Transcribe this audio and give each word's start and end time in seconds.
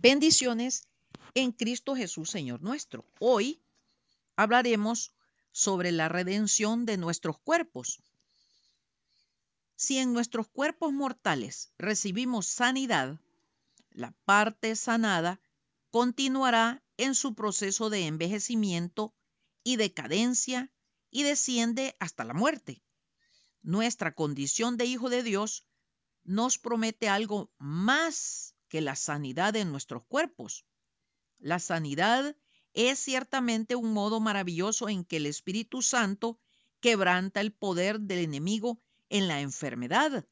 Bendiciones 0.00 0.86
en 1.34 1.50
Cristo 1.50 1.96
Jesús, 1.96 2.30
Señor 2.30 2.62
nuestro. 2.62 3.04
Hoy 3.18 3.60
hablaremos 4.36 5.12
sobre 5.50 5.90
la 5.90 6.08
redención 6.08 6.86
de 6.86 6.96
nuestros 6.96 7.36
cuerpos. 7.40 8.00
Si 9.74 9.98
en 9.98 10.12
nuestros 10.12 10.46
cuerpos 10.46 10.92
mortales 10.92 11.72
recibimos 11.78 12.46
sanidad, 12.46 13.18
la 13.90 14.12
parte 14.24 14.76
sanada 14.76 15.40
continuará 15.90 16.80
en 16.96 17.16
su 17.16 17.34
proceso 17.34 17.90
de 17.90 18.06
envejecimiento 18.06 19.12
y 19.64 19.76
decadencia 19.76 20.70
y 21.10 21.24
desciende 21.24 21.96
hasta 21.98 22.22
la 22.22 22.34
muerte. 22.34 22.82
Nuestra 23.62 24.14
condición 24.14 24.76
de 24.76 24.84
hijo 24.84 25.10
de 25.10 25.24
Dios 25.24 25.66
nos 26.22 26.56
promete 26.56 27.08
algo 27.08 27.50
más 27.58 28.54
que 28.68 28.80
la 28.80 28.96
sanidad 28.96 29.52
de 29.52 29.64
nuestros 29.64 30.04
cuerpos. 30.04 30.64
La 31.38 31.58
sanidad 31.58 32.36
es 32.74 32.98
ciertamente 32.98 33.74
un 33.74 33.92
modo 33.92 34.20
maravilloso 34.20 34.88
en 34.88 35.04
que 35.04 35.16
el 35.16 35.26
Espíritu 35.26 35.82
Santo 35.82 36.38
quebranta 36.80 37.40
el 37.40 37.52
poder 37.52 38.00
del 38.00 38.20
enemigo 38.20 38.80
en 39.08 39.26
la 39.26 39.40
enfermedad 39.40 40.26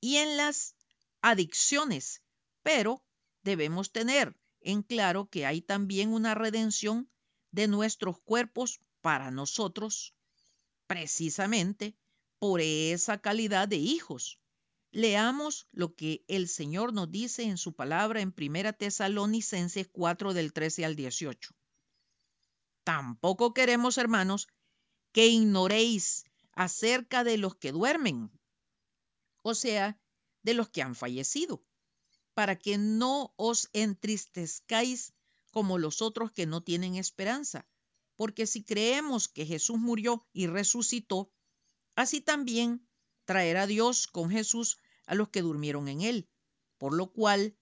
y 0.00 0.16
en 0.16 0.36
las 0.36 0.76
adicciones, 1.20 2.22
pero 2.62 3.02
debemos 3.42 3.90
tener 3.90 4.36
en 4.60 4.82
claro 4.82 5.28
que 5.28 5.46
hay 5.46 5.60
también 5.60 6.12
una 6.12 6.34
redención 6.34 7.08
de 7.50 7.68
nuestros 7.68 8.18
cuerpos 8.18 8.80
para 9.00 9.30
nosotros, 9.30 10.14
precisamente 10.86 11.96
por 12.38 12.60
esa 12.60 13.18
calidad 13.18 13.68
de 13.68 13.76
hijos. 13.76 14.38
Leamos 14.94 15.66
lo 15.72 15.96
que 15.96 16.24
el 16.28 16.46
Señor 16.46 16.92
nos 16.92 17.10
dice 17.10 17.42
en 17.42 17.58
su 17.58 17.74
palabra 17.74 18.20
en 18.20 18.30
Primera 18.30 18.72
Tesalonicenses 18.72 19.88
4 19.90 20.34
del 20.34 20.52
13 20.52 20.84
al 20.84 20.94
18. 20.94 21.52
Tampoco 22.84 23.52
queremos, 23.54 23.98
hermanos, 23.98 24.46
que 25.10 25.26
ignoréis 25.26 26.26
acerca 26.52 27.24
de 27.24 27.38
los 27.38 27.56
que 27.56 27.72
duermen, 27.72 28.30
o 29.42 29.56
sea, 29.56 30.00
de 30.44 30.54
los 30.54 30.68
que 30.68 30.82
han 30.82 30.94
fallecido, 30.94 31.64
para 32.32 32.56
que 32.56 32.78
no 32.78 33.34
os 33.34 33.70
entristezcáis 33.72 35.12
como 35.50 35.76
los 35.76 36.02
otros 36.02 36.30
que 36.30 36.46
no 36.46 36.62
tienen 36.62 36.94
esperanza. 36.94 37.66
Porque 38.14 38.46
si 38.46 38.62
creemos 38.62 39.26
que 39.26 39.44
Jesús 39.44 39.76
murió 39.76 40.24
y 40.32 40.46
resucitó, 40.46 41.32
así 41.96 42.20
también 42.20 42.88
traerá 43.24 43.66
Dios 43.66 44.06
con 44.06 44.30
Jesús 44.30 44.78
a 45.06 45.14
los 45.14 45.28
que 45.28 45.42
durmieron 45.42 45.88
en 45.88 46.00
él. 46.00 46.28
Por 46.78 46.94
lo 46.94 47.12
cual 47.12 47.56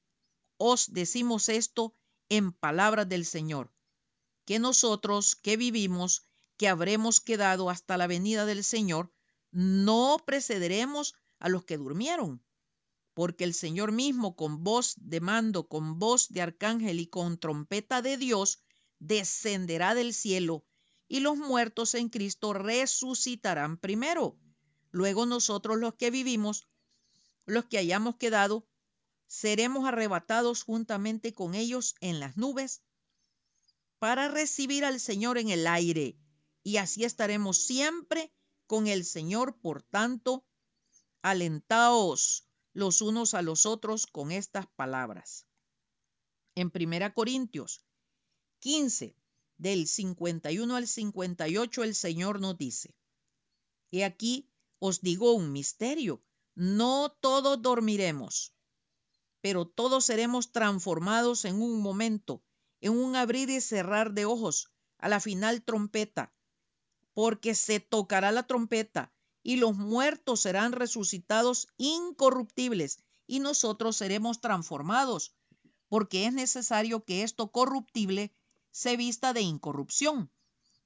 os 0.57 0.93
decimos 0.93 1.49
esto 1.49 1.95
en 2.29 2.53
palabras 2.53 3.09
del 3.09 3.25
Señor, 3.25 3.73
que 4.45 4.59
nosotros 4.59 5.37
que 5.37 5.57
vivimos, 5.57 6.27
que 6.57 6.69
habremos 6.69 7.21
quedado 7.21 7.71
hasta 7.71 7.97
la 7.97 8.07
venida 8.07 8.47
del 8.47 8.65
Señor, 8.65 9.13
no 9.51 10.19
precederemos 10.25 11.15
a 11.39 11.49
los 11.49 11.65
que 11.65 11.77
durmieron 11.77 12.43
porque 13.15 13.45
el 13.45 13.55
Señor 13.55 13.93
mismo 13.93 14.37
con 14.37 14.65
voz 14.65 14.95
de 14.97 15.21
mando, 15.21 15.69
con 15.69 15.99
voz 15.99 16.29
de 16.31 16.41
arcángel 16.41 17.01
y 17.01 17.07
con 17.07 17.39
trompeta 17.39 18.03
de 18.03 18.17
Dios, 18.17 18.63
descenderá 18.99 19.95
del 19.95 20.15
cielo, 20.15 20.65
y 21.09 21.21
los 21.21 21.37
muertos 21.37 21.95
en 21.95 22.09
Cristo 22.09 22.53
resucitarán 22.55 23.77
primero. 23.77 24.39
Luego 24.91 25.27
nosotros 25.27 25.79
los 25.79 25.95
que 25.95 26.11
vivimos, 26.11 26.67
los 27.47 27.67
que 27.67 27.79
hayamos 27.79 28.17
quedado, 28.17 28.69
seremos 29.27 29.87
arrebatados 29.87 30.63
juntamente 30.63 31.33
con 31.33 31.55
ellos 31.55 31.95
en 32.01 32.21
las 32.21 32.37
nubes 32.37 32.83
para 33.99 34.29
recibir 34.29 34.85
al 34.85 35.01
Señor 35.01 35.39
en 35.39 35.49
el 35.49 35.67
aire, 35.67 36.19
y 36.63 36.77
así 36.77 37.05
estaremos 37.05 37.59
siempre 37.59 38.33
con 38.67 38.87
el 38.87 39.05
Señor. 39.05 39.61
Por 39.61 39.83
tanto, 39.83 40.45
alentaos 41.23 42.49
los 42.73 43.01
unos 43.01 43.35
a 43.35 43.43
los 43.43 43.67
otros 43.67 44.07
con 44.07 44.33
estas 44.33 44.67
palabras. 44.67 45.47
En 46.55 46.71
Primera 46.71 47.15
Corintios 47.15 47.85
15, 48.61 49.17
del 49.57 49.87
51 49.87 50.77
al 50.77 50.87
58, 50.89 51.85
el 51.85 51.95
Señor 51.95 52.41
nos 52.41 52.59
dice, 52.59 52.95
He 53.91 54.05
aquí 54.05 54.51
os 54.79 55.01
digo 55.01 55.33
un 55.33 55.53
misterio, 55.53 56.23
no 56.55 57.17
todos 57.21 57.61
dormiremos, 57.63 58.55
pero 59.41 59.67
todos 59.67 60.05
seremos 60.05 60.53
transformados 60.53 61.45
en 61.45 61.61
un 61.61 61.81
momento, 61.81 62.43
en 62.81 62.93
un 62.93 63.17
abrir 63.17 63.51
y 63.51 63.61
cerrar 63.61 64.13
de 64.13 64.25
ojos, 64.25 64.73
a 64.99 65.09
la 65.09 65.21
final 65.21 65.63
trompeta, 65.63 66.33
porque 67.15 67.55
se 67.55 67.81
tocará 67.81 68.33
la 68.33 68.47
trompeta 68.47 69.13
y 69.43 69.57
los 69.57 69.75
muertos 69.75 70.41
serán 70.41 70.73
resucitados 70.73 71.69
incorruptibles 71.77 73.03
y 73.27 73.41
nosotros 73.41 73.97
seremos 73.97 74.41
transformados, 74.41 75.35
porque 75.89 76.27
es 76.27 76.33
necesario 76.33 77.05
que 77.05 77.23
esto 77.23 77.51
corruptible 77.51 78.33
se 78.71 78.97
vista 78.97 79.33
de 79.33 79.43
incorrupción 79.43 80.31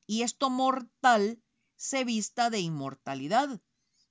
y 0.06 0.22
esto 0.22 0.50
mortal 0.50 1.42
se 1.76 2.04
vista 2.04 2.50
de 2.50 2.60
inmortalidad. 2.60 3.60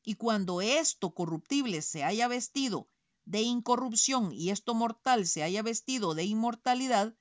Y 0.06 0.16
cuando 0.16 0.62
esto 0.62 1.14
corruptible 1.14 1.82
se 1.82 2.04
haya 2.06 2.30
vestido 2.30 2.90
de 3.26 3.42
incorrupción 3.42 4.32
y 4.32 4.52
esto 4.52 4.74
mortal 4.74 5.26
se 5.26 5.44
haya 5.44 5.62
vestido 5.64 6.14
de 6.14 6.24
inmortalidad, 6.24 7.18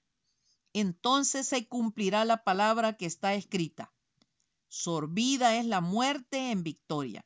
entonces 0.72 1.48
se 1.48 1.66
cumplirá 1.66 2.24
la 2.24 2.44
palabra 2.44 2.96
que 2.96 3.06
está 3.06 3.34
escrita 3.34 3.94
sorbida 4.74 5.56
es 5.56 5.66
la 5.66 5.80
muerte 5.80 6.50
en 6.50 6.64
victoria. 6.64 7.24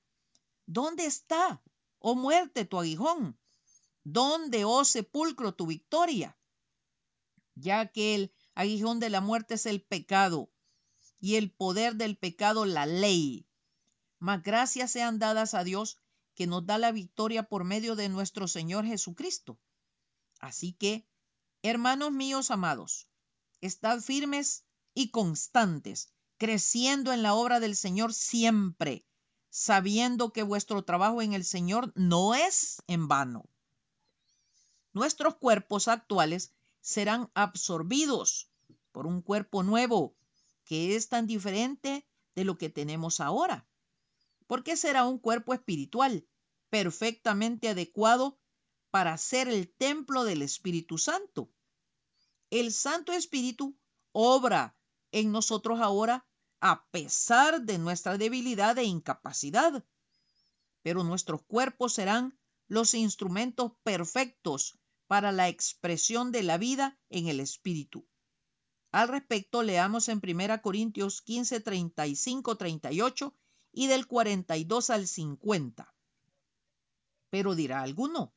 ¿Dónde 0.66 1.06
está, 1.06 1.62
oh 1.98 2.14
muerte, 2.14 2.66
tu 2.66 2.78
aguijón? 2.78 3.38
¿Dónde, 4.04 4.66
oh 4.66 4.84
sepulcro, 4.84 5.54
tu 5.54 5.66
victoria? 5.66 6.38
Ya 7.54 7.90
que 7.90 8.14
el 8.14 8.34
aguijón 8.54 9.00
de 9.00 9.08
la 9.08 9.22
muerte 9.22 9.54
es 9.54 9.64
el 9.64 9.82
pecado 9.82 10.50
y 11.20 11.36
el 11.36 11.50
poder 11.50 11.96
del 11.96 12.18
pecado 12.18 12.66
la 12.66 12.84
ley. 12.84 13.47
Mas 14.18 14.42
gracias 14.42 14.90
sean 14.90 15.18
dadas 15.18 15.54
a 15.54 15.64
Dios 15.64 15.98
que 16.34 16.46
nos 16.46 16.66
da 16.66 16.78
la 16.78 16.92
victoria 16.92 17.44
por 17.44 17.64
medio 17.64 17.96
de 17.96 18.08
nuestro 18.08 18.48
Señor 18.48 18.84
Jesucristo. 18.84 19.58
Así 20.40 20.72
que, 20.72 21.06
hermanos 21.62 22.12
míos 22.12 22.50
amados, 22.50 23.08
estad 23.60 24.00
firmes 24.00 24.64
y 24.94 25.10
constantes, 25.10 26.12
creciendo 26.36 27.12
en 27.12 27.22
la 27.22 27.34
obra 27.34 27.60
del 27.60 27.76
Señor 27.76 28.14
siempre, 28.14 29.04
sabiendo 29.50 30.32
que 30.32 30.42
vuestro 30.42 30.84
trabajo 30.84 31.22
en 31.22 31.32
el 31.32 31.44
Señor 31.44 31.92
no 31.96 32.34
es 32.34 32.82
en 32.86 33.08
vano. 33.08 33.48
Nuestros 34.92 35.36
cuerpos 35.36 35.88
actuales 35.88 36.52
serán 36.80 37.30
absorbidos 37.34 38.50
por 38.92 39.06
un 39.06 39.22
cuerpo 39.22 39.62
nuevo 39.62 40.16
que 40.64 40.96
es 40.96 41.08
tan 41.08 41.26
diferente 41.26 42.06
de 42.34 42.44
lo 42.44 42.58
que 42.58 42.68
tenemos 42.68 43.20
ahora, 43.20 43.68
porque 44.48 44.76
será 44.76 45.04
un 45.04 45.18
cuerpo 45.18 45.54
espiritual 45.54 46.26
perfectamente 46.70 47.68
adecuado 47.68 48.40
para 48.90 49.16
ser 49.18 49.48
el 49.48 49.68
templo 49.68 50.24
del 50.24 50.42
Espíritu 50.42 50.98
Santo. 50.98 51.52
El 52.50 52.72
Santo 52.72 53.12
Espíritu 53.12 53.78
obra 54.10 54.74
en 55.12 55.30
nosotros 55.30 55.80
ahora 55.80 56.26
a 56.60 56.88
pesar 56.90 57.62
de 57.62 57.78
nuestra 57.78 58.18
debilidad 58.18 58.76
e 58.78 58.84
incapacidad. 58.84 59.84
Pero 60.82 61.04
nuestros 61.04 61.42
cuerpos 61.42 61.92
serán 61.92 62.38
los 62.66 62.94
instrumentos 62.94 63.72
perfectos 63.82 64.78
para 65.06 65.30
la 65.30 65.48
expresión 65.48 66.32
de 66.32 66.42
la 66.42 66.56
vida 66.56 66.98
en 67.10 67.28
el 67.28 67.40
Espíritu. 67.40 68.08
Al 68.90 69.08
respecto, 69.08 69.62
leamos 69.62 70.08
en 70.08 70.22
1 70.22 70.62
Corintios 70.62 71.20
15, 71.20 71.60
35, 71.60 72.56
38 72.56 73.34
y 73.72 73.86
del 73.86 74.06
42 74.06 74.90
al 74.90 75.06
50. 75.06 75.94
Pero 77.30 77.54
dirá 77.54 77.82
alguno, 77.82 78.32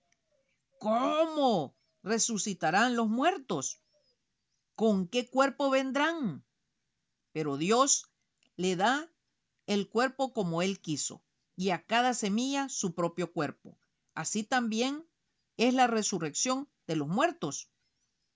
¿cómo 0.80 1.76
resucitarán 2.04 2.96
los 2.96 3.08
muertos? 3.08 3.82
¿Con 4.76 5.08
qué 5.08 5.30
cuerpo 5.30 5.70
vendrán? 5.70 6.44
Pero 7.32 7.58
Dios 7.58 8.12
le 8.56 8.76
da 8.76 9.12
el 9.68 9.88
cuerpo 9.88 10.34
como 10.34 10.62
Él 10.62 10.82
quiso, 10.82 11.24
y 11.56 11.70
a 11.70 11.86
cada 11.86 12.14
semilla 12.14 12.68
su 12.70 12.94
propio 12.94 13.32
cuerpo. 13.32 13.78
Así 14.14 14.44
también 14.44 15.08
es 15.58 15.74
la 15.74 15.88
resurrección 15.88 16.70
de 16.88 16.96
los 16.96 17.08
muertos. 17.08 17.70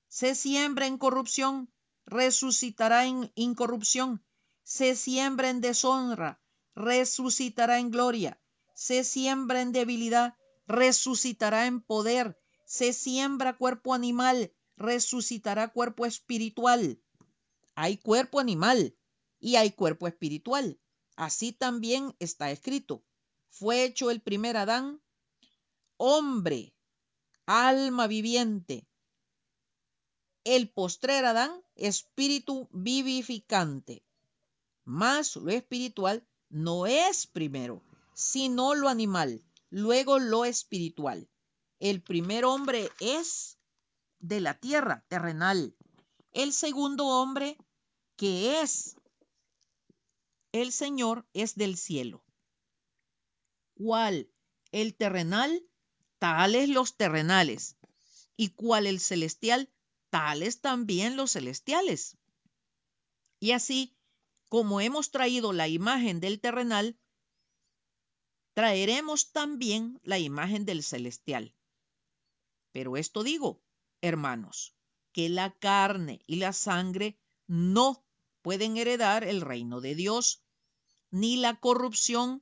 Se 0.07 0.35
siembra 0.35 0.87
en 0.87 0.97
corrupción, 0.97 1.71
resucitará 2.05 3.05
en 3.05 3.31
incorrupción. 3.35 4.23
Se 4.63 4.95
siembra 4.95 5.49
en 5.49 5.61
deshonra, 5.61 6.41
resucitará 6.75 7.79
en 7.79 7.89
gloria. 7.89 8.39
Se 8.73 9.03
siembra 9.03 9.61
en 9.61 9.71
debilidad, 9.71 10.35
resucitará 10.67 11.65
en 11.65 11.81
poder. 11.81 12.37
Se 12.65 12.93
siembra 12.93 13.57
cuerpo 13.57 13.93
animal, 13.93 14.53
resucitará 14.75 15.69
cuerpo 15.71 16.05
espiritual. 16.05 17.01
Hay 17.75 17.97
cuerpo 17.97 18.39
animal 18.39 18.95
y 19.39 19.55
hay 19.55 19.71
cuerpo 19.71 20.07
espiritual. 20.07 20.79
Así 21.15 21.53
también 21.53 22.13
está 22.19 22.51
escrito. 22.51 23.03
Fue 23.49 23.85
hecho 23.85 24.11
el 24.11 24.21
primer 24.21 24.57
Adán, 24.57 25.01
hombre, 25.97 26.75
alma 27.45 28.07
viviente. 28.07 28.87
El 30.43 30.69
postrer 30.69 31.23
Adán, 31.25 31.51
espíritu 31.75 32.67
vivificante. 32.71 34.03
Mas 34.83 35.35
lo 35.37 35.49
espiritual 35.51 36.27
no 36.55 36.87
es 36.87 37.27
primero, 37.27 37.83
sino 38.13 38.75
lo 38.75 38.87
animal, 38.87 39.43
luego 39.69 40.19
lo 40.19 40.45
espiritual. 40.45 41.29
El 41.81 42.01
primer 42.01 42.45
hombre 42.45 42.89
es 43.01 43.57
de 44.19 44.39
la 44.39 44.57
tierra 44.57 45.03
terrenal. 45.09 45.75
El 46.31 46.53
segundo 46.53 47.07
hombre, 47.07 47.57
que 48.15 48.61
es 48.61 48.95
el 50.53 50.71
Señor, 50.71 51.27
es 51.33 51.55
del 51.55 51.75
cielo. 51.75 52.23
¿Cuál? 53.73 54.31
El 54.71 54.95
terrenal, 54.95 55.61
tales 56.19 56.69
los 56.69 56.95
terrenales. 56.95 57.75
¿Y 58.37 58.51
cuál 58.51 58.87
el 58.87 59.01
celestial? 59.01 59.69
Tales 60.09 60.61
también 60.61 61.17
los 61.17 61.33
celestiales. 61.33 62.17
Y 63.41 63.51
así, 63.51 63.94
como 64.55 64.79
hemos 64.79 65.11
traído 65.11 65.51
la 65.51 65.67
imagen 65.67 66.21
del 66.21 66.39
terrenal, 66.39 66.97
traeremos 68.53 69.33
también 69.33 69.99
la 70.01 70.17
imagen 70.17 70.63
del 70.63 70.81
celestial. 70.81 71.53
Pero 72.71 72.95
esto 72.95 73.21
digo, 73.23 73.61
hermanos, 73.99 74.73
que 75.11 75.27
la 75.27 75.51
carne 75.59 76.21
y 76.25 76.37
la 76.37 76.53
sangre 76.53 77.19
no 77.47 78.05
pueden 78.41 78.77
heredar 78.77 79.25
el 79.25 79.41
reino 79.41 79.81
de 79.81 79.93
Dios, 79.93 80.41
ni 81.11 81.35
la 81.35 81.59
corrupción 81.59 82.41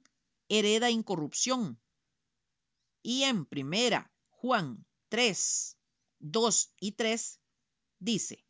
hereda 0.49 0.91
incorrupción. 0.91 1.81
Y 3.01 3.23
en 3.23 3.47
primera 3.47 4.13
Juan 4.29 4.85
3, 5.09 5.79
2 6.19 6.73
y 6.79 6.91
3 6.91 7.39
dice, 7.97 8.45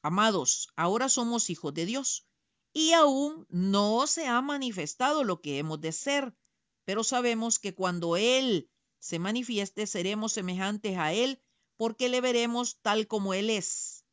Amados, 0.00 0.70
ahora 0.76 1.10
somos 1.10 1.50
hijos 1.50 1.74
de 1.74 1.84
Dios, 1.84 2.26
y 2.74 2.92
aún 2.92 3.46
no 3.48 4.06
se 4.08 4.26
ha 4.26 4.42
manifestado 4.42 5.22
lo 5.22 5.40
que 5.40 5.58
hemos 5.58 5.80
de 5.80 5.92
ser, 5.92 6.36
pero 6.84 7.04
sabemos 7.04 7.60
que 7.60 7.72
cuando 7.72 8.16
Él 8.16 8.68
se 8.98 9.20
manifieste 9.20 9.86
seremos 9.86 10.32
semejantes 10.32 10.98
a 10.98 11.12
Él 11.12 11.40
porque 11.76 12.08
le 12.08 12.20
veremos 12.20 12.80
tal 12.82 13.06
como 13.06 13.32
Él 13.32 13.48
es. 13.48 14.04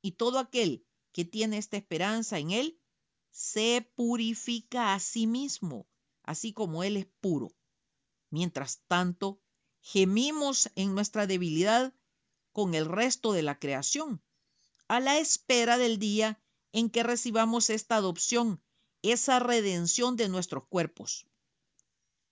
Y 0.00 0.12
todo 0.12 0.38
aquel 0.38 0.86
que 1.12 1.24
tiene 1.24 1.58
esta 1.58 1.76
esperanza 1.76 2.38
en 2.38 2.52
Él 2.52 2.80
se 3.30 3.90
purifica 3.96 4.94
a 4.94 5.00
sí 5.00 5.26
mismo, 5.26 5.88
así 6.22 6.52
como 6.52 6.84
Él 6.84 6.96
es 6.96 7.06
puro. 7.20 7.52
Mientras 8.30 8.80
tanto, 8.86 9.42
gemimos 9.80 10.70
en 10.76 10.94
nuestra 10.94 11.26
debilidad 11.26 11.92
con 12.52 12.74
el 12.74 12.86
resto 12.86 13.32
de 13.32 13.42
la 13.42 13.58
creación, 13.58 14.22
a 14.86 15.00
la 15.00 15.18
espera 15.18 15.78
del 15.78 15.98
día 15.98 16.40
en 16.76 16.90
que 16.90 17.02
recibamos 17.02 17.70
esta 17.70 17.96
adopción, 17.96 18.62
esa 19.00 19.38
redención 19.38 20.14
de 20.14 20.28
nuestros 20.28 20.68
cuerpos. 20.68 21.26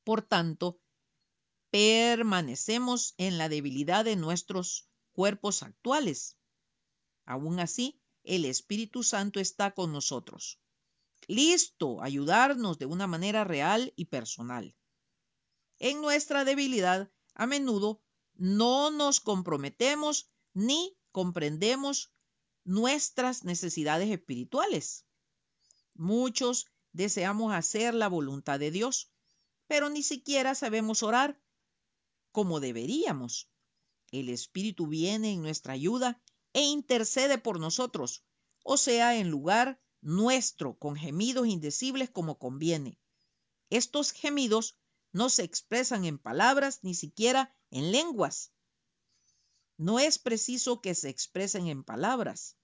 Por 0.05 0.21
tanto, 0.21 0.83
permanecemos 1.71 3.15
en 3.17 3.39
la 3.39 3.49
debilidad 3.49 4.05
de 4.05 4.17
nuestros 4.17 4.87
cuerpos 5.13 5.63
actuales. 5.63 6.37
Aún 7.25 7.59
así, 7.59 8.03
el 8.23 8.45
Espíritu 8.45 9.03
Santo 9.03 9.41
está 9.41 9.71
con 9.71 9.93
nosotros, 9.93 10.61
listo 11.27 12.03
a 12.03 12.05
ayudarnos 12.05 12.79
de 12.79 12.85
una 12.85 13.07
manera 13.07 13.45
real 13.45 13.95
y 13.97 14.05
personal. 14.05 14.77
En 15.79 16.03
nuestra 16.03 16.45
debilidad, 16.45 17.11
a 17.33 17.47
menudo 17.47 18.03
no 18.35 18.91
nos 18.91 19.21
comprometemos 19.21 20.29
ni 20.53 20.99
comprendemos 21.13 22.14
nuestras 22.65 23.45
necesidades 23.45 24.11
espirituales. 24.11 25.07
Muchos 25.95 26.67
deseamos 26.93 27.53
hacer 27.53 27.95
la 27.95 28.09
voluntad 28.09 28.59
de 28.59 28.71
Dios, 28.71 29.13
pero 29.67 29.91
ni 29.91 30.03
siquiera 30.03 30.55
sabemos 30.55 31.03
orar 31.03 31.41
como 32.33 32.61
deberíamos. 32.61 33.49
El 34.11 34.29
Espíritu 34.29 34.87
viene 34.87 35.33
en 35.33 35.43
nuestra 35.43 35.73
ayuda 35.73 36.21
e 36.53 36.63
intercede 36.63 37.39
por 37.39 37.61
nosotros, 37.61 38.25
o 38.63 38.77
sea, 38.77 39.17
en 39.17 39.29
lugar 39.29 39.81
nuestro, 40.01 40.79
con 40.79 40.97
gemidos 40.97 41.47
indecibles 41.47 42.11
como 42.11 42.39
conviene. 42.39 42.99
Estos 43.71 44.13
gemidos 44.13 44.79
no 45.13 45.31
se 45.31 45.43
expresan 45.43 46.05
en 46.05 46.19
palabras 46.19 46.81
ni 46.83 46.95
siquiera 46.95 47.57
en 47.71 47.93
lenguas. 47.93 48.54
No 49.77 49.99
es 49.99 50.19
preciso 50.19 50.81
que 50.81 50.95
se 50.95 51.09
expresen 51.09 51.67
en 51.67 51.83
palabras. 51.83 52.57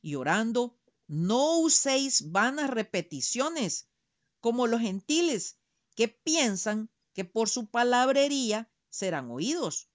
Y 0.00 0.14
orando, 0.14 0.78
no 1.06 1.58
uséis 1.58 2.30
vanas 2.32 2.70
repeticiones 2.70 3.88
como 4.40 4.66
los 4.66 4.80
gentiles 4.80 5.58
que 5.94 6.08
piensan 6.08 6.90
que 7.12 7.24
por 7.24 7.48
su 7.48 7.70
palabrería 7.70 8.70
serán 8.90 9.30
oídos. 9.30 9.88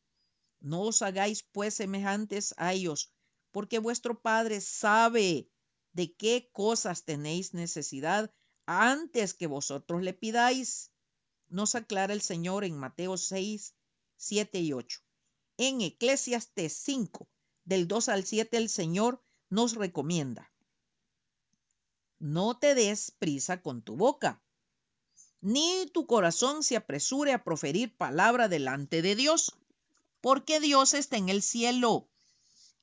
No 0.59 0.81
os 0.83 1.01
hagáis 1.01 1.43
pues 1.43 1.73
semejantes 1.73 2.53
a 2.57 2.73
ellos, 2.73 3.13
porque 3.51 3.79
vuestro 3.79 4.21
Padre 4.21 4.61
sabe 4.61 5.49
de 5.93 6.15
qué 6.15 6.49
cosas 6.53 7.05
tenéis 7.05 7.53
necesidad 7.53 8.33
antes 8.65 9.33
que 9.33 9.47
vosotros 9.47 10.01
le 10.03 10.13
pidáis. 10.13 10.91
Nos 11.47 11.75
aclara 11.75 12.13
el 12.13 12.21
Señor 12.21 12.63
en 12.63 12.77
Mateo 12.77 13.17
6, 13.17 13.73
7 14.17 14.59
y 14.59 14.73
8. 14.73 15.01
En 15.61 15.81
Eclesiastes 15.81 16.71
5, 16.71 17.27
del 17.65 17.89
2 17.89 18.07
al 18.07 18.23
7, 18.23 18.55
el 18.55 18.69
Señor 18.69 19.21
nos 19.49 19.75
recomienda. 19.75 20.53
No 22.17 22.57
te 22.57 22.75
des 22.75 23.11
prisa 23.11 23.61
con 23.61 23.81
tu 23.81 23.97
boca, 23.97 24.41
ni 25.41 25.85
tu 25.93 26.07
corazón 26.07 26.63
se 26.63 26.77
apresure 26.77 27.33
a 27.33 27.43
proferir 27.43 27.93
palabra 27.93 28.47
delante 28.47 29.01
de 29.01 29.17
Dios, 29.17 29.53
porque 30.21 30.61
Dios 30.61 30.93
está 30.93 31.17
en 31.17 31.27
el 31.27 31.41
cielo 31.41 32.07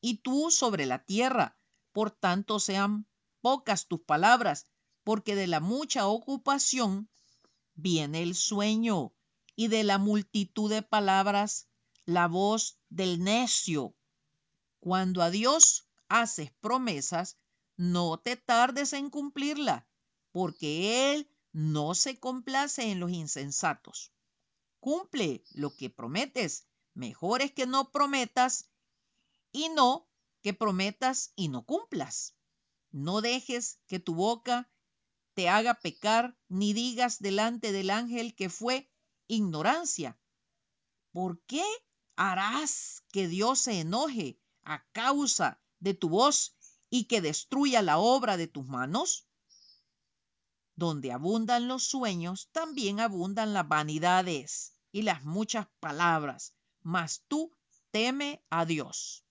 y 0.03 0.19
tú 0.19 0.51
sobre 0.51 0.85
la 0.85 1.03
tierra. 1.03 1.57
Por 1.93 2.11
tanto, 2.11 2.61
sean 2.61 3.07
pocas 3.41 3.87
tus 3.87 4.03
palabras, 4.03 4.67
porque 5.03 5.35
de 5.35 5.47
la 5.47 5.61
mucha 5.61 6.09
ocupación 6.09 7.09
viene 7.75 8.23
el 8.23 8.35
sueño, 8.35 9.15
y 9.55 9.69
de 9.69 9.83
la 9.83 9.97
multitud 9.97 10.69
de 10.69 10.83
palabras 10.83 11.69
la 12.07 12.29
voz 12.29 12.79
del 12.89 13.23
necio. 13.23 13.97
Cuando 14.79 15.23
a 15.23 15.31
Dios 15.31 15.89
haces 16.09 16.53
promesas, 16.61 17.37
no 17.77 18.19
te 18.19 18.37
tardes 18.37 18.93
en 18.93 19.11
cumplirla, 19.11 19.89
porque 20.31 21.13
Él 21.13 21.29
no 21.53 21.95
se 21.95 22.19
complace 22.21 22.91
en 22.91 23.01
los 23.01 23.11
insensatos. 23.11 24.13
Cumple 24.79 25.43
lo 25.51 25.75
que 25.75 25.91
prometes. 25.91 26.69
Mejor 26.95 27.43
es 27.43 27.53
que 27.53 27.67
no 27.67 27.91
prometas 27.91 28.71
y 29.51 29.69
no 29.71 30.09
que 30.43 30.55
prometas 30.55 31.33
y 31.35 31.49
no 31.49 31.67
cumplas. 31.67 32.37
No 32.93 33.21
dejes 33.21 33.81
que 33.89 33.99
tu 33.99 34.15
boca 34.15 34.71
te 35.35 35.49
haga 35.49 35.75
pecar, 35.75 36.39
ni 36.49 36.73
digas 36.73 37.19
delante 37.19 37.73
del 37.73 37.91
ángel 37.91 38.35
que 38.37 38.49
fue 38.49 38.89
ignorancia. 39.27 40.19
¿Por 41.11 41.43
qué 41.47 41.65
harás 42.17 43.05
que 43.13 43.29
Dios 43.29 43.61
se 43.61 43.81
enoje 43.81 44.41
a 44.63 44.85
causa 44.93 45.61
de 45.79 45.95
tu 45.95 46.09
voz 46.09 46.57
y 46.91 47.05
que 47.05 47.21
destruya 47.21 47.83
la 47.83 47.99
obra 47.99 48.37
de 48.37 48.49
tus 48.49 48.67
manos? 48.67 49.27
Donde 50.75 51.13
abundan 51.13 51.69
los 51.69 51.85
sueños, 51.85 52.49
también 52.53 53.01
abundan 53.01 53.55
las 53.55 53.69
vanidades 53.69 54.75
y 54.93 55.03
las 55.03 55.25
muchas 55.25 55.67
palabras, 55.81 56.55
mas 56.83 57.25
tú 57.29 57.57
teme 57.91 58.45
a 58.51 58.65
Dios. 58.65 59.25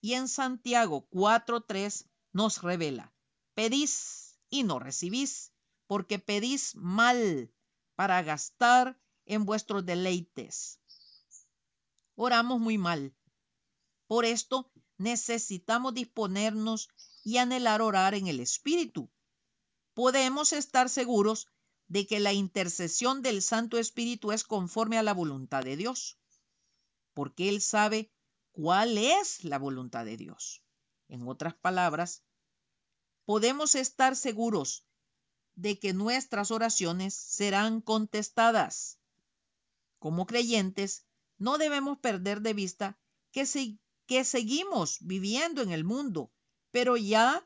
Y 0.00 0.14
en 0.14 0.28
Santiago 0.28 1.08
4.3 1.10 2.06
nos 2.32 2.62
revela, 2.62 3.12
pedís 3.54 4.38
y 4.48 4.62
no 4.62 4.78
recibís, 4.78 5.52
porque 5.86 6.18
pedís 6.18 6.74
mal 6.74 7.52
para 7.94 8.22
gastar 8.22 8.98
en 9.26 9.44
vuestros 9.44 9.84
deleites. 9.84 10.80
Oramos 12.22 12.60
muy 12.60 12.76
mal. 12.76 13.14
Por 14.06 14.24
esto 14.24 14.70
necesitamos 14.98 15.94
disponernos 15.94 16.88
y 17.24 17.38
anhelar 17.38 17.80
orar 17.80 18.14
en 18.14 18.26
el 18.26 18.40
Espíritu 18.40 19.10
podemos 19.94 20.52
estar 20.52 20.88
seguros 20.88 21.48
de 21.88 22.06
que 22.06 22.20
la 22.20 22.32
intercesión 22.32 23.22
del 23.22 23.42
Santo 23.42 23.78
Espíritu 23.78 24.32
es 24.32 24.44
conforme 24.44 24.96
a 24.96 25.02
la 25.02 25.12
voluntad 25.12 25.62
de 25.62 25.76
Dios, 25.76 26.18
porque 27.14 27.48
Él 27.48 27.60
sabe 27.60 28.10
cuál 28.52 28.96
es 28.96 29.44
la 29.44 29.58
voluntad 29.58 30.04
de 30.04 30.16
Dios. 30.16 30.62
En 31.08 31.28
otras 31.28 31.54
palabras, 31.54 32.22
podemos 33.24 33.74
estar 33.74 34.16
seguros 34.16 34.86
de 35.54 35.78
que 35.78 35.92
nuestras 35.92 36.50
oraciones 36.50 37.14
serán 37.14 37.80
contestadas. 37.80 38.98
Como 39.98 40.26
creyentes, 40.26 41.04
no 41.40 41.56
debemos 41.56 41.98
perder 41.98 42.42
de 42.42 42.52
vista 42.52 42.98
que, 43.32 43.48
que 44.06 44.24
seguimos 44.24 44.98
viviendo 45.00 45.62
en 45.62 45.72
el 45.72 45.84
mundo, 45.84 46.30
pero 46.70 46.98
ya 46.98 47.44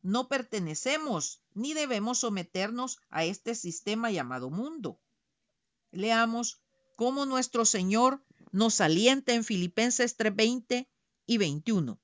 no 0.00 0.28
pertenecemos 0.28 1.42
ni 1.52 1.74
debemos 1.74 2.20
someternos 2.20 3.00
a 3.10 3.24
este 3.24 3.56
sistema 3.56 4.12
llamado 4.12 4.48
mundo. 4.48 5.00
Leamos 5.90 6.62
cómo 6.96 7.26
nuestro 7.26 7.64
Señor 7.64 8.24
nos 8.52 8.80
alienta 8.80 9.34
en 9.34 9.42
Filipenses 9.42 10.16
3:20 10.16 10.88
y 11.26 11.38
21. 11.38 12.00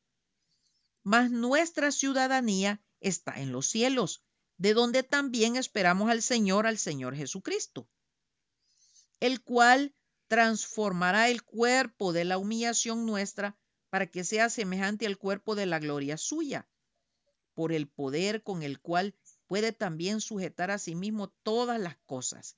Mas 1.05 1.31
nuestra 1.31 1.93
ciudadanía 1.93 2.83
está 2.99 3.41
en 3.41 3.53
los 3.53 3.69
cielos, 3.69 4.25
de 4.59 4.75
donde 4.75 5.05
también 5.05 5.55
esperamos 5.55 6.11
al 6.11 6.21
Señor, 6.21 6.67
al 6.67 6.79
Señor 6.79 7.15
Jesucristo, 7.15 7.89
el 9.21 9.41
cual 9.43 9.95
transformará 10.29 11.29
el 11.29 11.43
cuerpo 11.43 12.13
de 12.13 12.25
la 12.25 12.39
humillación 12.39 13.07
nuestra 13.07 13.57
para 13.91 14.07
que 14.07 14.25
sea 14.25 14.51
semejante 14.51 15.07
al 15.07 15.19
cuerpo 15.19 15.55
de 15.55 15.67
la 15.67 15.79
gloria 15.79 16.17
suya, 16.17 16.69
por 17.55 17.73
el 17.73 17.89
poder 17.89 18.43
con 18.43 18.63
el 18.63 18.81
cual 18.81 19.15
puede 19.47 19.73
también 19.73 20.21
sujetar 20.21 20.71
a 20.71 20.79
sí 20.79 20.95
mismo 20.95 21.29
todas 21.43 21.81
las 21.81 21.97
cosas. 22.07 22.57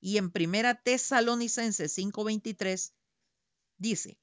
Y 0.00 0.16
en 0.16 0.30
primera 0.30 0.82
Tesalonicenses 0.82 1.96
5:23 1.96 2.92
dice, 3.76 4.18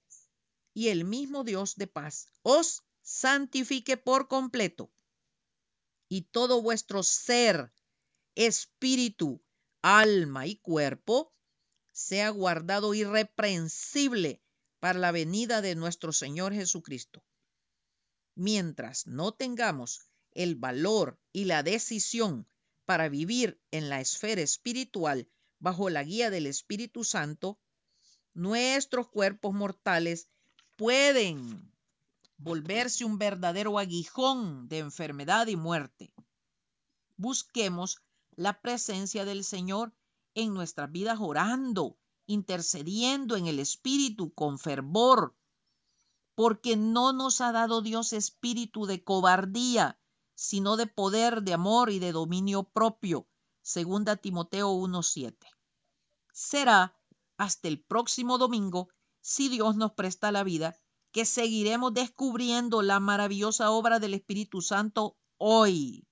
y 0.74 0.90
el 0.90 1.06
mismo 1.06 1.44
Dios 1.44 1.76
de 1.76 1.88
paz 1.88 2.28
os 2.42 2.84
santifique 3.02 3.98
por 3.98 4.28
completo 4.28 4.92
y 6.10 6.24
todo 6.24 6.62
vuestro 6.62 7.04
ser, 7.04 7.72
espíritu, 8.36 9.42
alma 9.82 10.48
y 10.48 10.56
cuerpo 10.58 11.34
sea 12.00 12.30
guardado 12.30 12.94
irreprensible 12.94 14.42
para 14.80 14.98
la 14.98 15.12
venida 15.12 15.62
de 15.62 15.76
nuestro 15.76 16.14
Señor 16.14 16.54
Jesucristo. 16.54 17.26
Mientras 18.36 19.06
no 19.06 19.34
tengamos 19.34 20.08
el 20.32 20.56
valor 20.56 21.20
y 21.34 21.44
la 21.44 21.62
decisión 21.62 22.48
para 22.86 23.10
vivir 23.10 23.62
en 23.72 23.90
la 23.90 24.00
esfera 24.00 24.42
espiritual 24.42 25.30
bajo 25.60 25.90
la 25.90 26.02
guía 26.04 26.30
del 26.30 26.48
Espíritu 26.48 27.04
Santo, 27.04 27.60
nuestros 28.34 29.10
cuerpos 29.10 29.54
mortales 29.54 30.30
pueden 30.78 31.70
volverse 32.38 33.04
un 33.04 33.18
verdadero 33.18 33.78
aguijón 33.78 34.70
de 34.70 34.78
enfermedad 34.78 35.48
y 35.48 35.58
muerte. 35.58 36.14
Busquemos 37.18 38.02
la 38.38 38.62
presencia 38.62 39.26
del 39.26 39.44
Señor 39.44 39.94
en 40.34 40.54
nuestras 40.54 40.92
vidas 40.92 41.20
orando, 41.20 41.98
intercediendo 42.26 43.36
en 43.36 43.48
el 43.48 43.60
Espíritu 43.60 44.34
con 44.34 44.60
fervor, 44.60 45.36
porque 46.36 46.78
no 46.78 47.12
nos 47.12 47.42
ha 47.42 47.52
dado 47.52 47.82
Dios 47.82 48.14
espíritu 48.14 48.86
de 48.86 49.04
cobardía, 49.04 50.00
sino 50.36 50.78
de 50.78 50.88
poder, 50.88 51.44
de 51.44 51.54
amor 51.54 51.90
y 51.90 52.00
de 52.00 52.14
dominio 52.14 52.64
propio. 52.64 53.28
Segunda 53.62 54.16
Timoteo 54.16 54.72
1.7. 54.72 55.36
Será 56.32 56.98
hasta 57.38 57.68
el 57.68 57.84
próximo 57.84 58.38
domingo, 58.38 58.88
si 59.20 59.50
Dios 59.50 59.76
nos 59.76 59.92
presta 59.92 60.32
la 60.32 60.44
vida, 60.44 60.80
que 61.12 61.26
seguiremos 61.26 61.94
descubriendo 61.94 62.82
la 62.82 63.00
maravillosa 63.00 63.72
obra 63.72 64.00
del 64.00 64.14
Espíritu 64.14 64.62
Santo 64.62 65.18
hoy. 65.38 66.08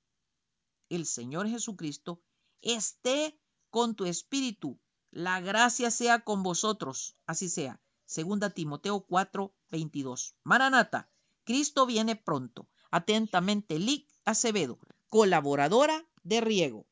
El 0.90 1.06
Señor 1.06 1.48
Jesucristo 1.48 2.22
esté 2.62 3.40
con 3.70 3.96
tu 3.96 4.06
espíritu. 4.06 4.80
La 5.12 5.40
gracia 5.40 5.90
sea 5.92 6.20
con 6.20 6.44
vosotros. 6.44 7.16
Así 7.26 7.50
sea. 7.50 7.82
Segunda 8.06 8.50
Timoteo 8.50 9.02
4, 9.02 9.54
22. 9.70 10.36
Maranata, 10.44 11.10
Cristo 11.44 11.86
viene 11.86 12.16
pronto. 12.16 12.70
Atentamente, 12.92 13.80
Lic 13.80 14.08
Acevedo, 14.26 14.80
colaboradora 15.10 16.06
de 16.24 16.42
Riego. 16.42 16.86